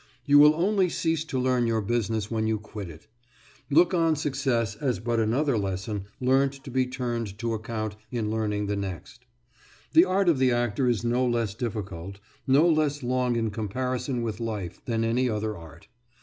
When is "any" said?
15.03-15.29